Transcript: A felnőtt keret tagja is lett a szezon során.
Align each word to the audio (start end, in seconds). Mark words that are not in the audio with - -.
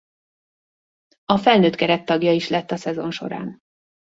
A 1.25 1.37
felnőtt 1.37 1.75
keret 1.75 2.05
tagja 2.05 2.31
is 2.31 2.47
lett 2.49 2.71
a 2.71 2.75
szezon 2.75 3.11
során. 3.11 3.57